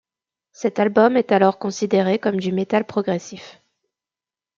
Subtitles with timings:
[0.51, 3.61] Cet album est alors considéré comme du metal progressif.